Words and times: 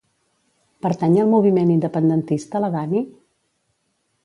Pertany 0.85 1.17
al 1.25 1.29
moviment 1.35 1.75
independentista 1.75 2.65
la 2.65 2.73
Dani? 2.79 3.05